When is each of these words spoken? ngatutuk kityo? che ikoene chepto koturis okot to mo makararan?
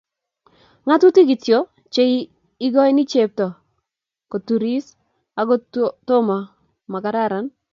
ngatutuk 0.85 1.25
kityo? 1.29 1.59
che 1.93 2.03
ikoene 2.65 3.03
chepto 3.11 3.47
koturis 4.31 4.85
okot 5.41 5.61
to 6.07 6.15
mo 6.27 6.37
makararan? 6.91 7.45